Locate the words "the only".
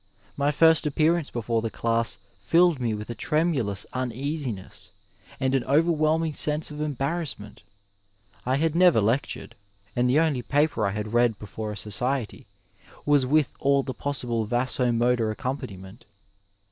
10.09-10.41